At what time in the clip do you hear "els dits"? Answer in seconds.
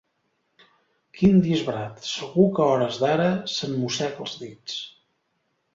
4.27-4.81